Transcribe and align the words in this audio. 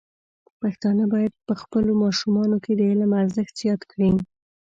پښتانه 0.61 1.03
بايد 1.13 1.33
په 1.47 1.53
خپلو 1.61 1.91
ماشومانو 2.03 2.57
کې 2.63 2.71
د 2.75 2.81
علم 2.91 3.11
ارزښت 3.21 3.53
زیات 3.61 3.81
کړي. 3.91 4.09